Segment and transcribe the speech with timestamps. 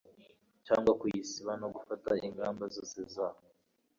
[0.65, 3.27] cyangwa kuyisiba no gufata ingamba zose za